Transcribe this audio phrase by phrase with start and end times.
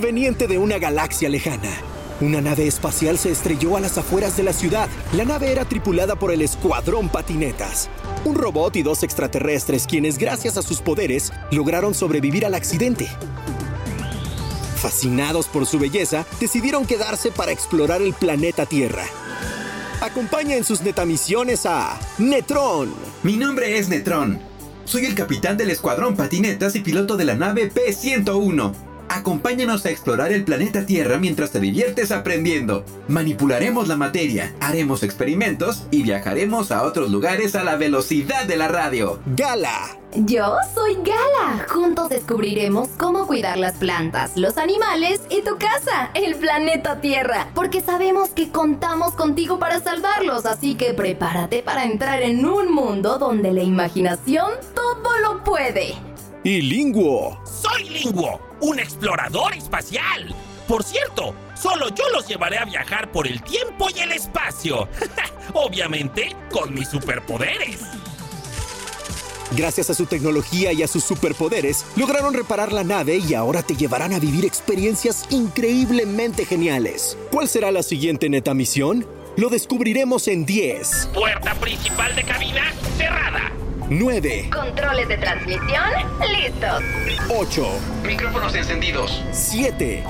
[0.00, 1.68] proveniente de una galaxia lejana.
[2.22, 4.88] Una nave espacial se estrelló a las afueras de la ciudad.
[5.12, 7.90] La nave era tripulada por el Escuadrón Patinetas,
[8.24, 13.08] un robot y dos extraterrestres quienes gracias a sus poderes lograron sobrevivir al accidente.
[14.76, 19.04] Fascinados por su belleza, decidieron quedarse para explorar el planeta Tierra.
[20.00, 22.94] Acompaña en sus netamisiones a Netron.
[23.22, 24.40] Mi nombre es Netron.
[24.86, 28.89] Soy el capitán del Escuadrón Patinetas y piloto de la nave P-101.
[29.10, 32.84] Acompáñanos a explorar el planeta Tierra mientras te diviertes aprendiendo.
[33.08, 38.68] Manipularemos la materia, haremos experimentos y viajaremos a otros lugares a la velocidad de la
[38.68, 39.18] radio.
[39.34, 39.96] Gala.
[40.14, 41.66] Yo soy Gala.
[41.68, 47.48] Juntos descubriremos cómo cuidar las plantas, los animales y tu casa, el planeta Tierra.
[47.52, 53.18] Porque sabemos que contamos contigo para salvarlos, así que prepárate para entrar en un mundo
[53.18, 55.96] donde la imaginación todo lo puede.
[56.42, 57.38] Y Linguo.
[57.44, 60.34] Soy Linguo, un explorador espacial.
[60.66, 64.88] Por cierto, solo yo los llevaré a viajar por el tiempo y el espacio.
[65.52, 67.80] Obviamente, con mis superpoderes.
[69.54, 73.76] Gracias a su tecnología y a sus superpoderes, lograron reparar la nave y ahora te
[73.76, 77.18] llevarán a vivir experiencias increíblemente geniales.
[77.30, 79.06] ¿Cuál será la siguiente neta misión?
[79.36, 83.52] Lo descubriremos en 10, Puerta principal de cabina cerrada.
[83.90, 85.90] 9, Controles de transmisión
[86.30, 86.80] listos.
[87.28, 87.66] 8,
[88.04, 89.20] Micrófonos encendidos.
[89.32, 90.04] 7,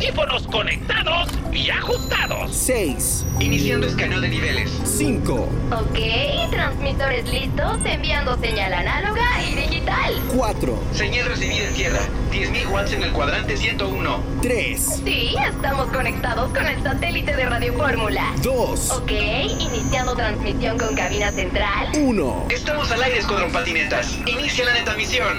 [0.00, 2.54] Audífonos conectados y ajustados.
[2.54, 4.70] 6, Iniciando escaneo de niveles.
[4.84, 5.32] 5,
[5.72, 10.12] Ok, transmisores listos, enviando señal análoga y digital.
[10.36, 12.00] 4, Señal recibida en tierra.
[12.30, 14.20] 10.000 watts en el cuadrante 101.
[14.42, 18.34] 3, Sí, estamos conectados con el satélite de Radio Fórmula.
[18.42, 19.12] 2, Ok,
[19.58, 21.88] iniciando transmisión con cabina central.
[21.98, 22.46] 1.
[22.50, 24.18] Estamos al aire, Escuadrón Patinetas.
[24.26, 25.38] Inicia la neta misión.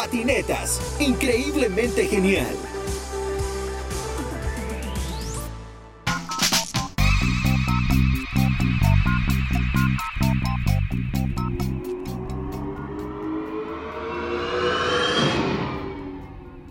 [0.00, 2.56] Patinetas, increíblemente genial.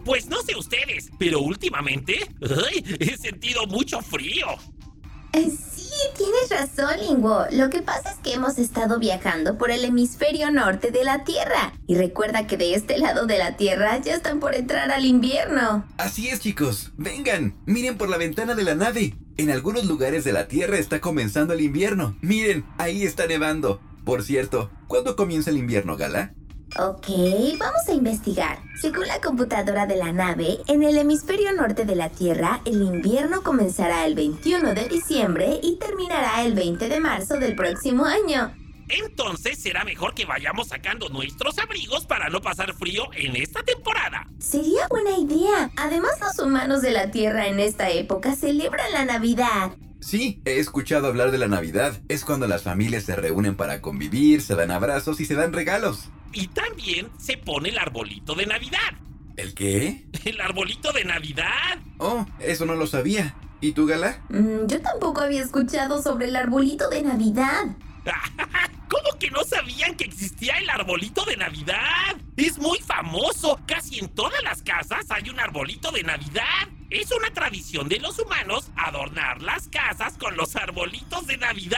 [0.03, 2.27] Pues no sé ustedes, pero últimamente
[2.99, 4.47] he sentido mucho frío.
[6.59, 6.89] Razón.
[7.51, 11.71] Lo que pasa es que hemos estado viajando por el hemisferio norte de la Tierra.
[11.87, 15.85] Y recuerda que de este lado de la Tierra ya están por entrar al invierno.
[15.97, 16.91] Así es, chicos.
[16.97, 19.15] Vengan, miren por la ventana de la nave.
[19.37, 22.17] En algunos lugares de la Tierra está comenzando el invierno.
[22.21, 23.79] Miren, ahí está nevando.
[24.03, 26.33] Por cierto, ¿cuándo comienza el invierno, Gala?
[26.77, 27.07] Ok,
[27.57, 28.59] vamos a investigar.
[28.79, 33.41] Según la computadora de la nave, en el hemisferio norte de la Tierra, el invierno
[33.41, 38.53] comenzará el 21 de diciembre y terminará el 20 de marzo del próximo año.
[38.87, 44.27] Entonces será mejor que vayamos sacando nuestros abrigos para no pasar frío en esta temporada.
[44.37, 45.71] Sería buena idea.
[45.75, 49.71] Además, los humanos de la Tierra en esta época celebran la Navidad.
[50.09, 52.01] Sí, he escuchado hablar de la Navidad.
[52.09, 56.09] Es cuando las familias se reúnen para convivir, se dan abrazos y se dan regalos.
[56.33, 58.95] Y también se pone el arbolito de Navidad.
[59.37, 60.07] ¿El qué?
[60.25, 61.77] ¿El arbolito de Navidad?
[61.99, 63.35] Oh, eso no lo sabía.
[63.61, 64.23] ¿Y tú, Gala?
[64.29, 67.65] Mm, yo tampoco había escuchado sobre el arbolito de Navidad.
[68.89, 72.17] ¿Cómo que no sabían que existía el arbolito de Navidad?
[72.35, 73.59] Es muy famoso.
[73.67, 76.67] Casi en todas las casas hay un arbolito de Navidad.
[76.89, 81.77] Es una tradición de los humanos adornar las casas con los arbolitos de Navidad.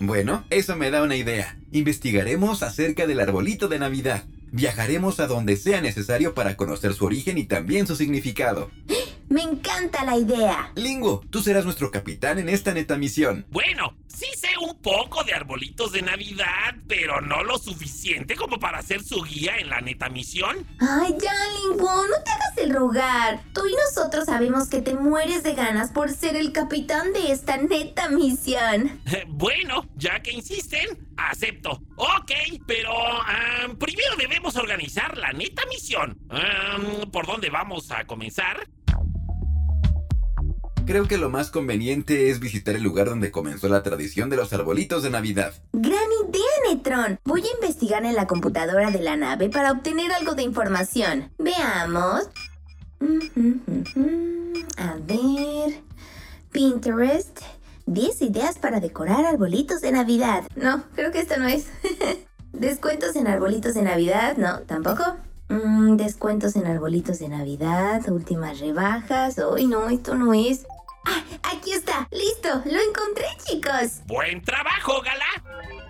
[0.00, 1.56] Bueno, eso me da una idea.
[1.72, 4.24] Investigaremos acerca del arbolito de Navidad.
[4.52, 8.70] Viajaremos a donde sea necesario para conocer su origen y también su significado.
[9.30, 10.72] Me encanta la idea.
[10.74, 13.46] Lingo, tú serás nuestro capitán en esta neta misión.
[13.50, 18.82] Bueno, sí sé un poco de arbolitos de Navidad, pero no lo suficiente como para
[18.82, 20.66] ser su guía en la neta misión.
[20.78, 21.32] Ay, ya,
[21.62, 23.40] Linguo, no te hagas el rogar.
[23.54, 27.56] Tú y nosotros sabemos que te mueres de ganas por ser el capitán de esta
[27.56, 29.00] neta misión.
[29.28, 31.80] Bueno, ya que insisten, acepto.
[31.96, 32.32] Ok,
[32.66, 32.90] pero
[33.78, 36.18] primero debemos organizar la neta misión.
[37.10, 38.68] ¿Por dónde vamos a comenzar?
[40.86, 44.52] Creo que lo más conveniente es visitar el lugar donde comenzó la tradición de los
[44.52, 45.54] arbolitos de Navidad.
[45.72, 47.18] Gran idea, Netron.
[47.24, 51.30] Voy a investigar en la computadora de la nave para obtener algo de información.
[51.38, 52.28] Veamos.
[54.76, 55.82] A ver.
[56.50, 57.38] Pinterest.
[57.86, 60.44] 10 ideas para decorar arbolitos de Navidad.
[60.54, 61.66] No, creo que esto no es.
[62.52, 64.36] Descuentos en arbolitos de Navidad.
[64.36, 65.16] No, tampoco.
[65.50, 68.08] Mm, descuentos en arbolitos de Navidad.
[68.08, 69.36] Últimas rebajas.
[69.52, 70.64] Uy, no, esto no es.
[71.04, 72.08] Ah, aquí está.
[72.12, 72.62] Listo.
[72.66, 74.00] Lo encontré, chicos.
[74.06, 75.24] Buen trabajo, Gala.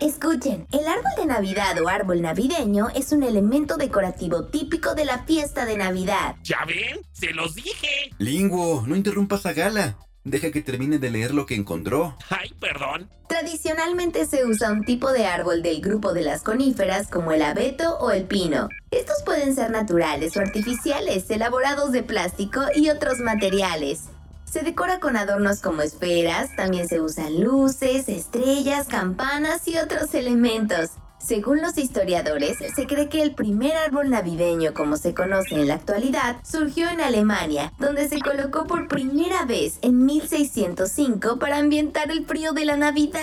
[0.00, 5.24] Escuchen, el árbol de Navidad o árbol navideño es un elemento decorativo típico de la
[5.24, 6.36] fiesta de Navidad.
[6.42, 7.00] ¿Ya ven?
[7.12, 8.10] ¡Se los dije!
[8.16, 9.98] Linguo, no interrumpas a Gala.
[10.24, 12.16] Deja que termine de leer lo que encontró.
[12.28, 13.08] Ay, perdón.
[13.28, 17.98] Tradicionalmente se usa un tipo de árbol del grupo de las coníferas como el abeto
[17.98, 18.68] o el pino.
[18.90, 24.10] Estos pueden ser naturales o artificiales, elaborados de plástico y otros materiales.
[24.44, 30.90] Se decora con adornos como esferas, también se usan luces, estrellas, campanas y otros elementos.
[31.20, 35.74] Según los historiadores, se cree que el primer árbol navideño como se conoce en la
[35.74, 42.24] actualidad surgió en Alemania, donde se colocó por primera vez en 1605 para ambientar el
[42.24, 43.20] frío de la Navidad,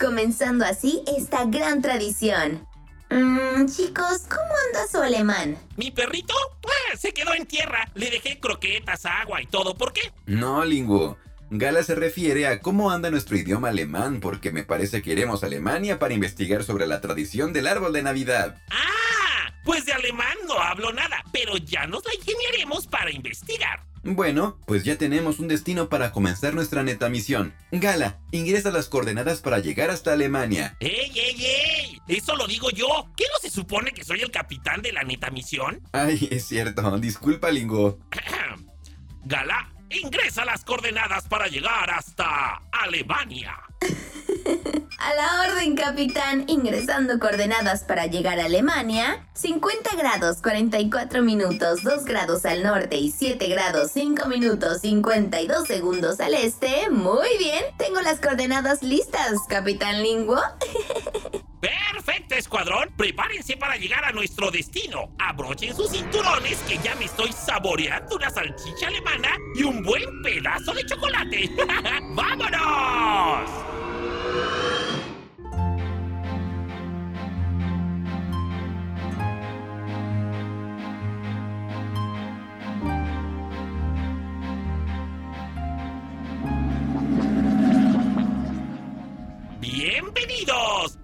[0.00, 2.66] comenzando así esta gran tradición.
[3.10, 5.58] Mmm, chicos, ¿cómo anda su alemán?
[5.76, 6.34] ¿Mi perrito?
[6.64, 7.88] Ah, se quedó en tierra.
[7.94, 9.74] Le dejé croquetas, agua y todo.
[9.74, 10.12] ¿Por qué?
[10.26, 11.18] No, Linguo.
[11.50, 15.46] Gala se refiere a cómo anda nuestro idioma alemán porque me parece que iremos a
[15.46, 18.56] Alemania para investigar sobre la tradición del árbol de Navidad.
[18.70, 19.52] ¡Ah!
[19.64, 23.84] Pues de alemán no hablo nada, pero ya nos la ingeniaremos para investigar.
[24.02, 27.54] Bueno, pues ya tenemos un destino para comenzar nuestra neta misión.
[27.72, 30.76] Gala, ingresa las coordenadas para llegar hasta Alemania.
[30.80, 32.00] ¡Ey, ey, ey!
[32.06, 32.86] Eso lo digo yo.
[33.16, 35.80] ¿Qué no se supone que soy el capitán de la neta misión?
[35.92, 36.98] Ay, es cierto.
[36.98, 37.98] Disculpa, Lingo.
[39.24, 39.63] Gala,
[40.02, 43.56] Ingresa las coordenadas para llegar hasta Alemania.
[44.98, 46.44] A la orden, capitán.
[46.46, 49.26] Ingresando coordenadas para llegar a Alemania.
[49.34, 56.20] 50 grados 44 minutos 2 grados al norte y 7 grados 5 minutos 52 segundos
[56.20, 56.90] al este.
[56.90, 57.64] Muy bien.
[57.76, 60.40] Tengo las coordenadas listas, capitán Linguo.
[61.60, 62.92] Perfecto, escuadrón.
[62.96, 65.10] Prepárense para llegar a nuestro destino.
[65.18, 70.72] Abrochen sus cinturones que ya me estoy saboreando una salchicha alemana y un buen pedazo
[70.74, 71.50] de chocolate.
[72.14, 73.73] ¡Vámonos!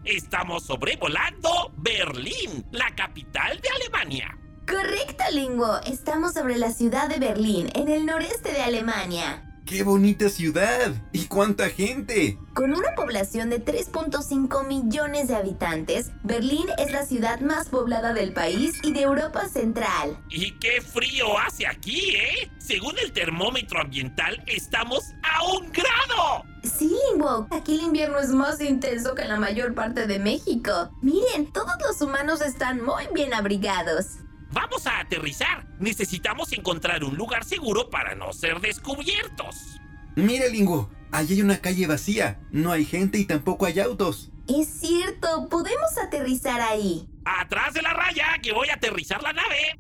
[0.05, 4.37] Estamos sobrevolando Berlín, la capital de Alemania.
[4.67, 5.81] Correcto, Linguo.
[5.87, 9.47] Estamos sobre la ciudad de Berlín, en el noreste de Alemania.
[9.71, 10.95] ¡Qué bonita ciudad!
[11.13, 12.37] ¿Y cuánta gente?
[12.55, 18.33] Con una población de 3.5 millones de habitantes, Berlín es la ciudad más poblada del
[18.33, 20.19] país y de Europa Central.
[20.29, 22.51] ¿Y qué frío hace aquí, eh?
[22.59, 26.50] Según el termómetro ambiental, estamos a un grado.
[26.63, 27.47] Sí, Linguo.
[27.51, 30.91] Aquí el invierno es más intenso que en la mayor parte de México.
[31.03, 34.19] Miren, todos los humanos están muy bien abrigados.
[34.53, 35.67] Vamos a aterrizar.
[35.79, 39.79] Necesitamos encontrar un lugar seguro para no ser descubiertos.
[40.17, 42.41] Mira, Lingo, allí hay una calle vacía.
[42.51, 44.31] No hay gente y tampoco hay autos.
[44.49, 47.09] Es cierto, podemos aterrizar ahí.
[47.25, 49.79] Atrás de la raya, que voy a aterrizar la nave.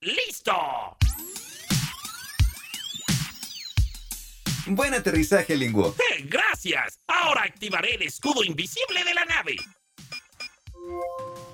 [0.00, 0.52] ¡Listo!
[4.70, 5.94] Buen aterrizaje, Linguo.
[6.24, 7.00] Gracias.
[7.06, 9.56] Ahora activaré el escudo invisible de la nave.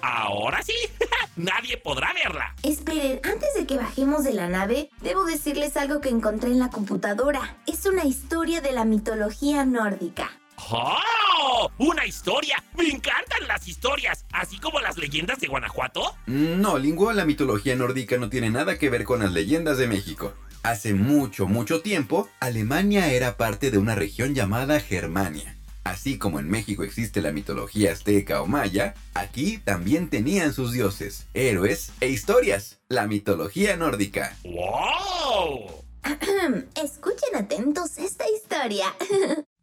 [0.02, 0.74] Ahora sí,
[1.36, 2.54] nadie podrá verla.
[2.62, 6.70] Esperen, antes de que bajemos de la nave, debo decirles algo que encontré en la
[6.70, 7.56] computadora.
[7.66, 10.30] Es una historia de la mitología nórdica.
[10.70, 11.70] ¡Oh!
[11.78, 12.62] ¡Una historia!
[12.76, 14.24] ¡Me encantan las historias!
[14.32, 16.16] ¿Así como las leyendas de Guanajuato?
[16.26, 20.34] No, Linguo, la mitología nórdica no tiene nada que ver con las leyendas de México.
[20.64, 25.58] Hace mucho, mucho tiempo, Alemania era parte de una región llamada Germania.
[25.84, 31.26] Así como en México existe la mitología azteca o maya, aquí también tenían sus dioses,
[31.34, 34.38] héroes e historias, la mitología nórdica.
[34.42, 35.84] ¡Wow!
[36.82, 38.86] Escuchen atentos esta historia.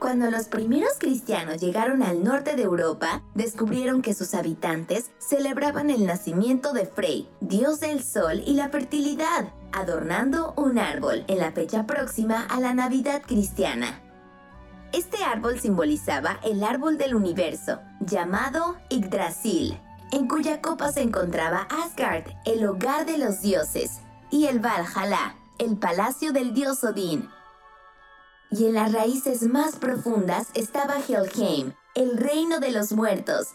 [0.00, 6.06] Cuando los primeros cristianos llegaron al norte de Europa, descubrieron que sus habitantes celebraban el
[6.06, 11.84] nacimiento de Frey, dios del sol y la fertilidad, adornando un árbol en la fecha
[11.86, 14.00] próxima a la Navidad cristiana.
[14.94, 19.78] Este árbol simbolizaba el árbol del universo, llamado Yggdrasil,
[20.12, 25.76] en cuya copa se encontraba Asgard, el hogar de los dioses, y el Valhalla, el
[25.76, 27.28] palacio del dios Odín.
[28.50, 33.48] Y en las raíces más profundas estaba Helheim, el reino de los muertos.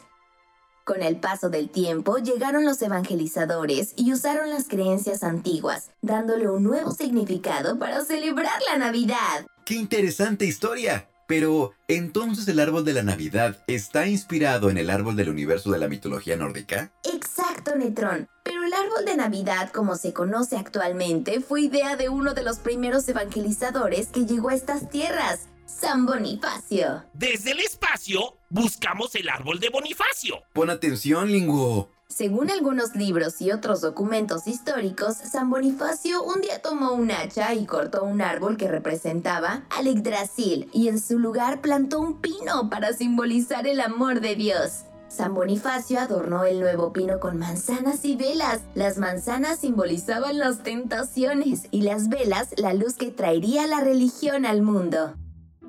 [0.86, 6.64] Con el paso del tiempo llegaron los evangelizadores y usaron las creencias antiguas, dándole un
[6.64, 9.46] nuevo significado para celebrar la Navidad.
[9.66, 11.10] ¡Qué interesante historia!
[11.28, 15.80] Pero, ¿entonces el árbol de la Navidad está inspirado en el árbol del universo de
[15.80, 16.92] la mitología nórdica?
[17.04, 18.30] Exacto, Netrón.
[18.66, 22.58] Pero el árbol de Navidad, como se conoce actualmente, fue idea de uno de los
[22.58, 27.04] primeros evangelizadores que llegó a estas tierras, San Bonifacio.
[27.14, 30.42] Desde el espacio, buscamos el árbol de Bonifacio.
[30.52, 31.92] Pon atención, Linguo.
[32.08, 37.68] Según algunos libros y otros documentos históricos, San Bonifacio un día tomó un hacha y
[37.68, 42.94] cortó un árbol que representaba al Yggdrasil y en su lugar plantó un pino para
[42.94, 44.86] simbolizar el amor de Dios.
[45.16, 48.60] San Bonifacio adornó el nuevo pino con manzanas y velas.
[48.74, 54.62] Las manzanas simbolizaban las tentaciones y las velas la luz que traería la religión al
[54.62, 55.16] mundo.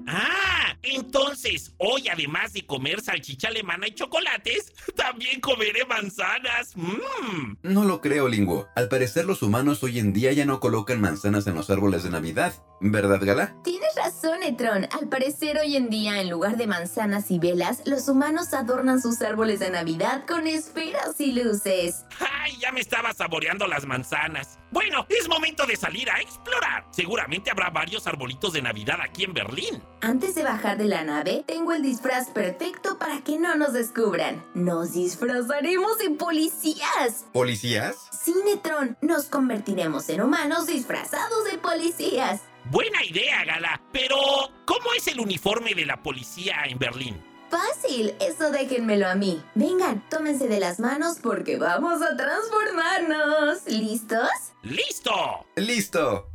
[0.07, 6.77] Ah, entonces, hoy además de comer salchicha alemana y chocolates, también comeré manzanas.
[6.77, 7.57] Mmm.
[7.63, 8.69] No lo creo, Linguo.
[8.77, 12.11] Al parecer los humanos hoy en día ya no colocan manzanas en los árboles de
[12.11, 12.55] Navidad.
[12.81, 13.57] ¿Verdad, Gala?
[13.65, 14.87] Tienes razón, Etron.
[14.93, 19.23] Al parecer hoy en día, en lugar de manzanas y velas, los humanos adornan sus
[19.23, 22.05] árboles de Navidad con esferas y luces.
[22.21, 24.59] ¡Ay, ya me estaba saboreando las manzanas!
[24.71, 26.85] Bueno, es momento de salir a explorar.
[26.91, 29.83] Seguramente habrá varios arbolitos de Navidad aquí en Berlín.
[30.01, 34.45] Antes de bajar de la nave, tengo el disfraz perfecto para que no nos descubran.
[34.55, 37.27] Nos disfrazaremos de policías.
[37.33, 38.09] ¿Policías?
[38.11, 42.43] Sí, Netron, nos convertiremos en humanos disfrazados de policías.
[42.71, 43.81] Buena idea, Gala.
[43.93, 44.17] Pero,
[44.65, 47.23] ¿cómo es el uniforme de la policía en Berlín?
[47.51, 49.43] Fácil, eso déjenmelo a mí.
[49.55, 53.67] Vengan, tómense de las manos porque vamos a transformarnos.
[53.67, 54.29] ¿Listos?
[54.63, 55.13] ¡Listo!
[55.57, 56.27] ¡Listo!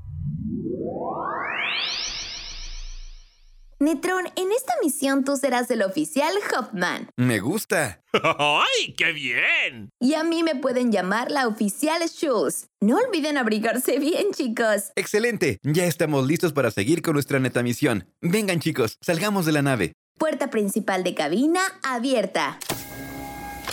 [3.81, 7.09] Netron, en esta misión tú serás el oficial Hoffman.
[7.17, 8.03] Me gusta.
[8.13, 9.89] ¡Ay, qué bien!
[9.99, 12.67] Y a mí me pueden llamar la oficial Schultz.
[12.79, 14.91] No olviden abrigarse bien, chicos.
[14.95, 15.57] Excelente.
[15.63, 18.07] Ya estamos listos para seguir con nuestra neta misión.
[18.21, 19.93] Vengan, chicos, salgamos de la nave.
[20.21, 22.59] Puerta principal de cabina abierta.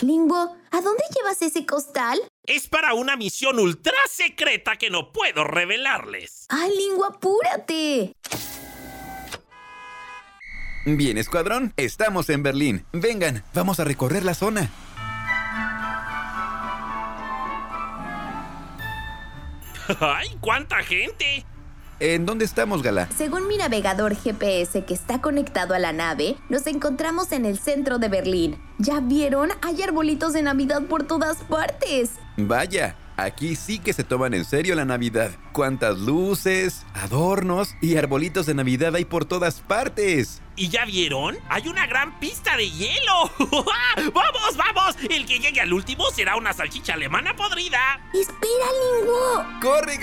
[0.01, 2.19] Linguo, ¿a dónde llevas ese costal?
[2.43, 6.47] Es para una misión ultra secreta que no puedo revelarles.
[6.49, 8.13] ¡Ay, Linguo, apúrate!
[10.87, 12.83] Bien, escuadrón, estamos en Berlín.
[12.93, 14.71] Vengan, vamos a recorrer la zona.
[19.99, 21.45] ¡Ay, cuánta gente!
[22.01, 23.09] ¿En dónde estamos, Gala?
[23.17, 27.99] Según mi navegador GPS que está conectado a la nave, nos encontramos en el centro
[27.99, 28.57] de Berlín.
[28.77, 29.49] ¿Ya vieron?
[29.61, 32.11] Hay arbolitos de Navidad por todas partes.
[32.37, 35.31] Vaya, aquí sí que se toman en serio la Navidad.
[35.51, 40.41] Cuántas luces, adornos y arbolitos de Navidad hay por todas partes.
[40.55, 41.37] ¿Y ya vieron?
[41.49, 43.29] Hay una gran pista de hielo.
[44.13, 44.95] ¡Vamos, vamos!
[45.09, 47.99] El que llegue al último será una salchicha alemana podrida.
[48.13, 49.59] ¡Espera, Linguo!
[49.61, 49.97] ¡Corre,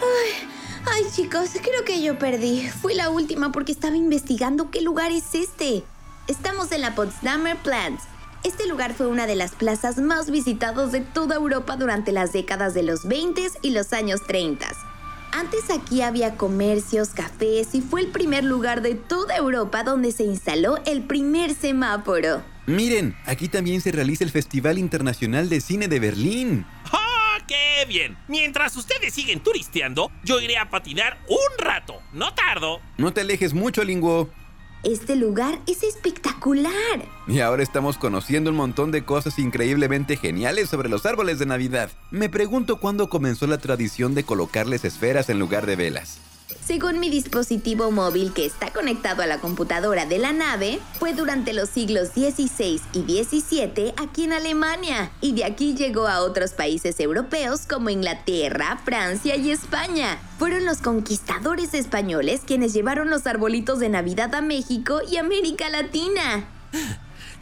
[0.00, 0.54] Gala!
[0.86, 2.68] Ay, chicos, creo que yo perdí.
[2.68, 5.82] Fui la última porque estaba investigando qué lugar es este.
[6.28, 8.02] Estamos en la Potsdamer Platz.
[8.44, 12.74] Este lugar fue una de las plazas más visitadas de toda Europa durante las décadas
[12.74, 14.66] de los 20 y los años 30.
[15.32, 20.24] Antes aquí había comercios, cafés y fue el primer lugar de toda Europa donde se
[20.24, 22.42] instaló el primer semáforo.
[22.66, 26.66] Miren, aquí también se realiza el Festival Internacional de Cine de Berlín.
[26.92, 27.03] ¡Ah,
[27.46, 28.16] qué bien!
[28.28, 32.00] Mientras ustedes siguen turisteando, yo iré a patinar un rato.
[32.12, 32.80] No tardo.
[32.98, 34.30] No te alejes mucho, Linguo.
[34.84, 36.72] Este lugar es espectacular.
[37.26, 41.90] Y ahora estamos conociendo un montón de cosas increíblemente geniales sobre los árboles de Navidad.
[42.10, 46.20] Me pregunto cuándo comenzó la tradición de colocarles esferas en lugar de velas.
[46.66, 51.52] Según mi dispositivo móvil que está conectado a la computadora de la nave, fue durante
[51.52, 56.98] los siglos XVI y XVII aquí en Alemania, y de aquí llegó a otros países
[57.00, 60.18] europeos como Inglaterra, Francia y España.
[60.38, 66.48] Fueron los conquistadores españoles quienes llevaron los arbolitos de Navidad a México y América Latina.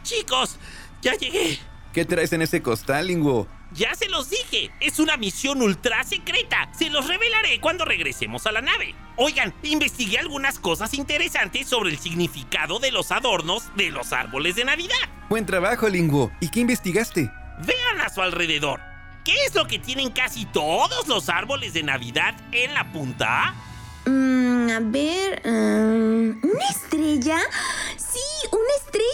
[0.03, 0.57] Chicos,
[1.01, 1.59] ya llegué.
[1.93, 3.47] ¿Qué traes en ese costal, Linguo?
[3.73, 6.69] Ya se los dije, es una misión ultra secreta.
[6.77, 8.93] Se los revelaré cuando regresemos a la nave.
[9.15, 14.65] Oigan, investigué algunas cosas interesantes sobre el significado de los adornos de los árboles de
[14.65, 14.95] Navidad.
[15.27, 16.31] Buen trabajo, Linguo.
[16.39, 17.31] ¿Y qué investigaste?
[17.65, 18.79] Vean a su alrededor.
[19.25, 23.55] ¿Qué es lo que tienen casi todos los árboles de Navidad en la punta?
[24.05, 25.41] Mm, a ver...
[25.45, 27.39] mm, ¿Una estrella?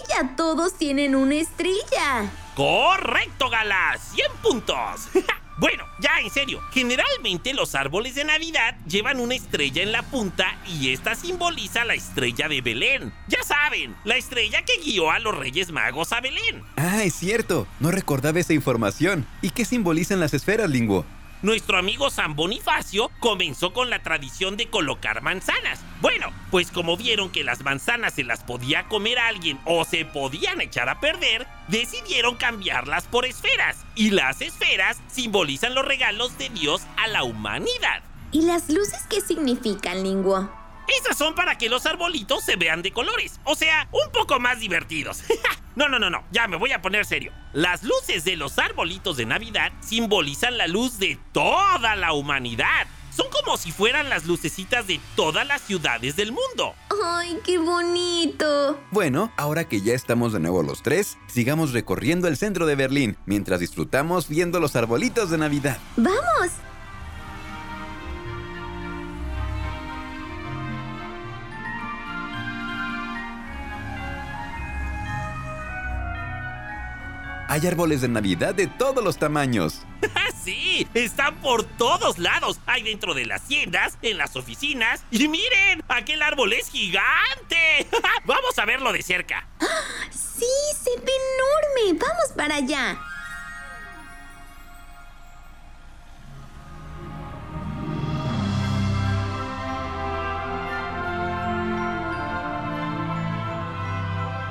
[0.01, 0.35] Estrella.
[0.35, 2.31] Todos tienen una estrella.
[2.55, 3.97] Correcto, Gala.
[4.13, 5.07] 100 puntos.
[5.57, 6.61] bueno, ya en serio.
[6.71, 11.93] Generalmente los árboles de Navidad llevan una estrella en la punta y esta simboliza la
[11.93, 13.13] estrella de Belén.
[13.27, 16.63] Ya saben, la estrella que guió a los Reyes Magos a Belén.
[16.75, 17.67] Ah, es cierto.
[17.79, 19.25] No recordaba esa información.
[19.41, 21.05] ¿Y qué simbolizan las esferas, Linguo?
[21.41, 25.79] Nuestro amigo San Bonifacio comenzó con la tradición de colocar manzanas.
[26.01, 30.61] Bueno, pues como vieron que las manzanas se las podía comer alguien o se podían
[30.61, 33.85] echar a perder, decidieron cambiarlas por esferas.
[33.95, 38.03] Y las esferas simbolizan los regalos de Dios a la humanidad.
[38.31, 40.58] ¿Y las luces qué significan, Linguo?
[40.97, 44.59] Esas son para que los arbolitos se vean de colores, o sea, un poco más
[44.59, 45.23] divertidos.
[45.75, 47.31] no, no, no, no, ya me voy a poner serio.
[47.53, 52.87] Las luces de los arbolitos de Navidad simbolizan la luz de toda la humanidad.
[53.15, 56.73] Son como si fueran las lucecitas de todas las ciudades del mundo.
[57.03, 58.79] ¡Ay, qué bonito!
[58.91, 63.17] Bueno, ahora que ya estamos de nuevo los tres, sigamos recorriendo el centro de Berlín
[63.25, 65.79] mientras disfrutamos viendo los arbolitos de Navidad.
[65.97, 66.51] ¡Vamos!
[77.49, 79.81] Hay árboles de Navidad de todos los tamaños.
[80.43, 82.59] sí, están por todos lados.
[82.67, 85.03] Hay dentro de las tiendas, en las oficinas.
[85.09, 87.87] Y miren, aquel árbol es gigante.
[88.25, 89.47] Vamos a verlo de cerca.
[90.39, 90.45] Sí,
[90.81, 91.99] se ve enorme.
[91.99, 92.97] Vamos para allá.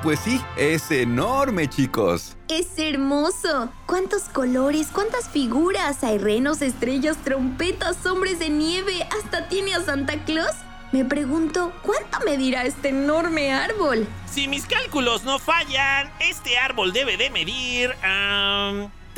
[0.09, 2.35] Pues sí, es enorme, chicos.
[2.47, 3.71] Es hermoso.
[3.85, 4.87] ¿Cuántos colores?
[4.91, 6.03] ¿Cuántas figuras?
[6.03, 9.07] Hay renos, estrellas, trompetas, hombres de nieve.
[9.15, 10.55] Hasta tiene a Santa Claus.
[10.91, 14.07] Me pregunto, ¿cuánto medirá este enorme árbol?
[14.25, 17.95] Si mis cálculos no fallan, este árbol debe de medir...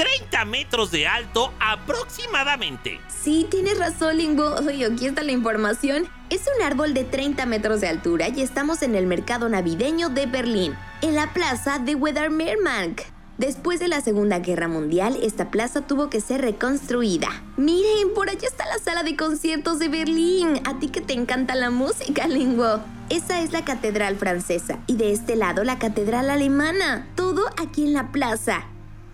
[0.01, 2.99] 30 metros de alto aproximadamente.
[3.23, 4.55] Sí, tienes razón, Limbo.
[4.55, 6.07] Oye, aquí está la información.
[6.31, 10.25] Es un árbol de 30 metros de altura y estamos en el mercado navideño de
[10.25, 13.05] Berlín, en la plaza de Wedermeermark.
[13.37, 17.29] Después de la Segunda Guerra Mundial, esta plaza tuvo que ser reconstruida.
[17.57, 20.61] Miren, por allá está la sala de conciertos de Berlín.
[20.65, 22.79] A ti que te encanta la música, Lingo.
[23.09, 27.07] Esa es la catedral francesa y de este lado la catedral alemana.
[27.15, 28.65] Todo aquí en la plaza.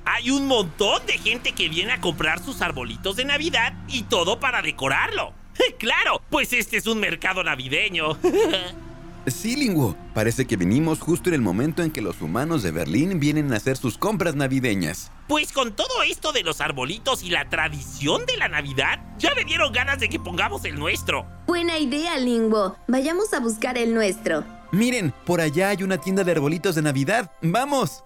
[0.10, 4.40] Hay un montón de gente que viene a comprar sus arbolitos de Navidad y todo
[4.40, 5.34] para decorarlo.
[5.80, 6.22] ¡Claro!
[6.30, 8.18] Pues este es un mercado navideño.
[9.28, 9.94] Sí, Linguo.
[10.14, 13.58] Parece que venimos justo en el momento en que los humanos de Berlín vienen a
[13.58, 15.12] hacer sus compras navideñas.
[15.28, 19.44] Pues con todo esto de los arbolitos y la tradición de la Navidad, ya me
[19.44, 21.26] dieron ganas de que pongamos el nuestro.
[21.46, 22.78] Buena idea, Linguo.
[22.88, 24.46] Vayamos a buscar el nuestro.
[24.72, 27.30] Miren, por allá hay una tienda de arbolitos de Navidad.
[27.42, 28.06] ¡Vamos!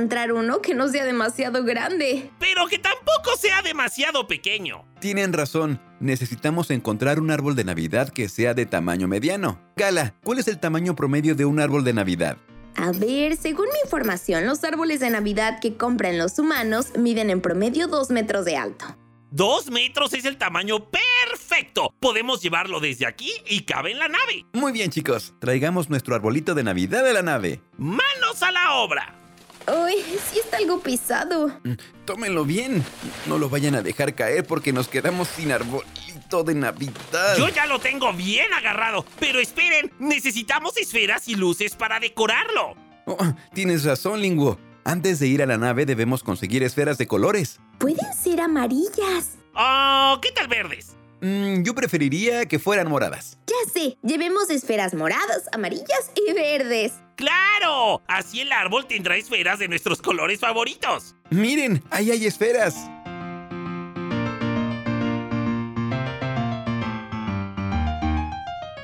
[0.00, 2.30] Encontrar uno que no sea demasiado grande.
[2.38, 4.86] Pero que tampoco sea demasiado pequeño.
[4.98, 9.60] Tienen razón, necesitamos encontrar un árbol de Navidad que sea de tamaño mediano.
[9.76, 12.38] Gala, ¿cuál es el tamaño promedio de un árbol de Navidad?
[12.76, 17.42] A ver, según mi información, los árboles de Navidad que compran los humanos miden en
[17.42, 18.96] promedio 2 metros de alto.
[19.30, 21.94] Dos metros es el tamaño perfecto.
[22.00, 24.46] Podemos llevarlo desde aquí y cabe en la nave.
[24.54, 25.34] Muy bien, chicos.
[25.40, 27.60] Traigamos nuestro arbolito de Navidad de la nave.
[27.76, 29.19] ¡Manos a la obra!
[29.66, 29.94] Uy,
[30.30, 31.48] sí está algo pisado.
[31.64, 31.72] Mm,
[32.04, 32.84] tómenlo bien.
[33.26, 37.36] No lo vayan a dejar caer porque nos quedamos sin arbolito de Navidad.
[37.36, 39.04] Yo ya lo tengo bien agarrado.
[39.18, 42.74] Pero esperen, necesitamos esferas y luces para decorarlo.
[43.06, 44.58] Oh, tienes razón, Linguo.
[44.84, 47.60] Antes de ir a la nave debemos conseguir esferas de colores.
[47.78, 49.38] Pueden ser amarillas.
[49.54, 50.96] Oh, ¿qué tal verdes?
[51.20, 53.38] Mm, yo preferiría que fueran moradas.
[53.46, 56.92] Ya sé, llevemos esferas moradas, amarillas y verdes.
[57.16, 58.00] ¡Claro!
[58.06, 61.14] Así el árbol tendrá esferas de nuestros colores favoritos.
[61.30, 62.74] Miren, ahí hay esferas.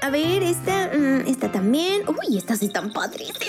[0.03, 2.03] A ver, esta, mm, esta también.
[2.07, 3.41] Uy, estas están padrísimas.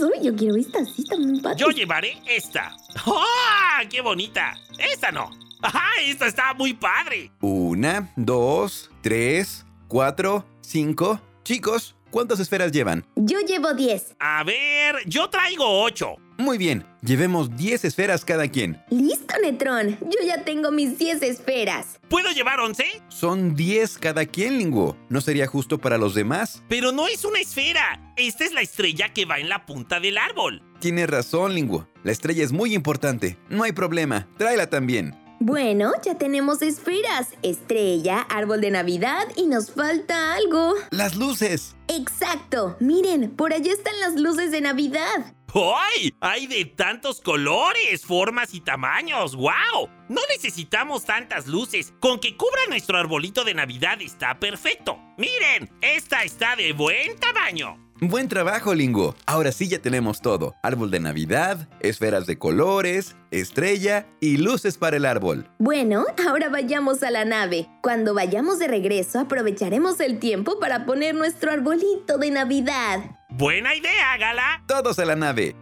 [0.00, 1.60] Uy, yo quiero estas, sí, están padres.
[1.60, 2.74] Yo llevaré esta.
[3.06, 3.82] ¡Ah!
[3.88, 4.54] ¡Qué bonita!
[4.78, 5.30] Esta no.
[5.62, 5.80] ¡Ajá!
[6.04, 7.30] Esta está muy padre.
[7.40, 11.20] Una, dos, tres, cuatro, cinco.
[11.44, 13.04] Chicos, ¿cuántas esferas llevan?
[13.16, 14.14] Yo llevo diez.
[14.18, 16.16] A ver, yo traigo ocho.
[16.40, 18.82] Muy bien, llevemos 10 esferas cada quien.
[18.88, 19.98] Listo, Netrón.
[20.00, 22.00] Yo ya tengo mis 10 esferas.
[22.08, 22.82] ¿Puedo llevar 11?
[23.08, 24.96] Son 10 cada quien, Linguo.
[25.10, 26.62] ¿No sería justo para los demás?
[26.66, 28.14] Pero no es una esfera.
[28.16, 30.62] Esta es la estrella que va en la punta del árbol.
[30.80, 31.86] Tienes razón, Linguo.
[32.04, 33.36] La estrella es muy importante.
[33.50, 34.26] No hay problema.
[34.38, 35.14] Tráela también.
[35.42, 40.74] Bueno, ya tenemos esferas, estrella, árbol de Navidad y nos falta algo.
[40.90, 41.76] Las luces.
[41.88, 42.76] Exacto.
[42.78, 45.32] Miren, por allá están las luces de Navidad.
[45.54, 46.14] ¡Ay!
[46.20, 49.34] Hay de tantos colores, formas y tamaños.
[49.34, 49.88] ¡Wow!
[50.10, 51.94] No necesitamos tantas luces.
[52.00, 54.98] Con que cubra nuestro arbolito de Navidad está perfecto.
[55.16, 57.89] Miren, esta está de buen tamaño.
[58.02, 59.14] Buen trabajo, Lingo.
[59.26, 60.54] Ahora sí ya tenemos todo.
[60.62, 65.50] Árbol de Navidad, esferas de colores, estrella y luces para el árbol.
[65.58, 67.68] Bueno, ahora vayamos a la nave.
[67.82, 73.00] Cuando vayamos de regreso aprovecharemos el tiempo para poner nuestro arbolito de Navidad.
[73.28, 74.64] Buena idea, Gala.
[74.66, 75.54] Todos a la nave.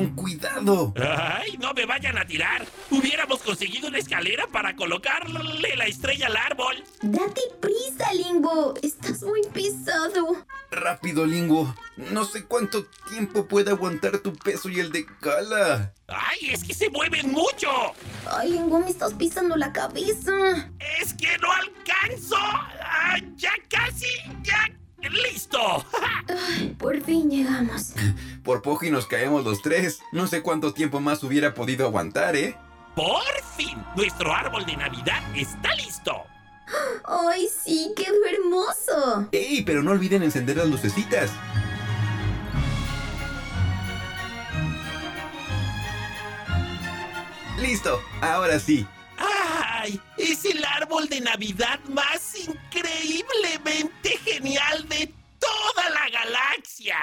[0.00, 0.94] Con cuidado.
[0.96, 2.64] ¡Ay, no me vayan a tirar!
[2.90, 6.82] Hubiéramos conseguido una escalera para colocarle la estrella al árbol.
[7.02, 8.72] Date prisa, Limbo.
[8.82, 10.46] Estás muy pesado.
[10.70, 11.74] Rápido, Lingo.
[11.96, 15.92] No sé cuánto tiempo puede aguantar tu peso y el de Gala.
[16.08, 17.68] ¡Ay, es que se mueven mucho!
[18.26, 20.32] Ay, Limbo, me estás pisando la cabeza.
[20.98, 22.36] ¡Es que no alcanzo!
[22.36, 24.06] Ah, ¡Ya casi!
[24.42, 24.66] ¡Ya!
[25.10, 25.84] ¡Listo!
[26.28, 27.92] Ay, por fin llegamos.
[28.42, 30.00] Por poco y nos caemos los tres.
[30.12, 32.56] No sé cuánto tiempo más hubiera podido aguantar, ¿eh?
[32.94, 33.22] ¡Por
[33.56, 33.84] fin!
[33.96, 36.24] Nuestro árbol de Navidad está listo.
[37.04, 39.28] Ay, sí, quedó hermoso.
[39.32, 39.62] ¡Ey!
[39.62, 41.30] Pero no olviden encender las lucecitas.
[47.58, 48.00] ¡Listo!
[48.22, 48.86] Ahora sí.
[49.18, 50.00] ¡Ay!
[50.16, 56.96] Es el árbol de Navidad más increíblemente genial de toda la galaxia.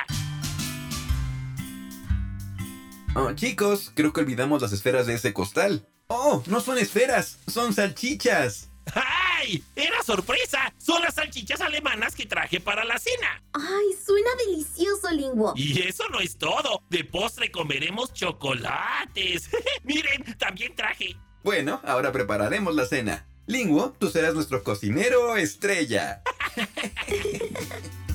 [3.19, 5.87] Oh, chicos, creo que olvidamos las esferas de ese costal.
[6.05, 6.43] ¡Oh!
[6.45, 8.69] No son esferas, son salchichas.
[8.93, 9.63] ¡Ay!
[9.75, 10.71] ¡Era sorpresa!
[10.77, 13.41] Son las salchichas alemanas que traje para la cena.
[13.53, 15.53] Ay, suena delicioso, Limbo.
[15.55, 16.83] Y eso no es todo.
[16.91, 19.49] De postre comeremos chocolates.
[19.83, 21.17] Miren, también traje.
[21.43, 23.27] Bueno, ahora prepararemos la cena.
[23.47, 26.21] Linguo, tú serás nuestro cocinero estrella.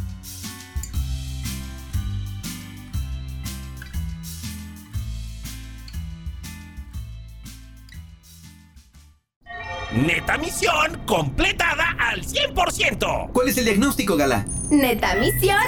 [9.95, 13.31] Neta misión completada al 100%.
[13.31, 14.47] ¿Cuál es el diagnóstico, Gala?
[14.71, 15.59] Neta misión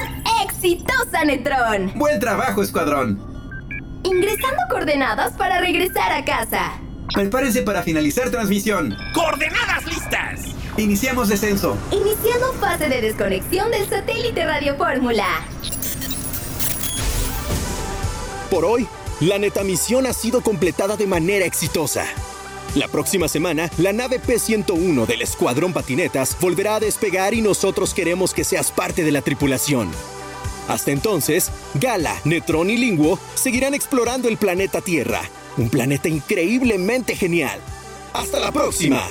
[0.42, 1.92] exitosa, Netrón.
[1.94, 3.20] Buen trabajo, escuadrón.
[4.02, 6.72] Ingresando coordenadas para regresar a casa.
[7.12, 8.96] Prepárense para finalizar transmisión.
[9.12, 10.40] ¡Coordenadas listas!
[10.78, 11.76] Iniciamos descenso.
[11.90, 15.26] Iniciando fase de desconexión del satélite Radio Fórmula.
[18.50, 18.88] Por hoy,
[19.20, 22.06] la netamisión ha sido completada de manera exitosa.
[22.74, 28.34] La próxima semana, la nave P-101 del Escuadrón Patinetas volverá a despegar y nosotros queremos
[28.34, 29.92] que seas parte de la tripulación.
[30.66, 35.22] Hasta entonces, Gala, Netrón y Linguo seguirán explorando el planeta Tierra,
[35.56, 37.60] un planeta increíblemente genial.
[38.12, 39.06] ¡Hasta la próxima!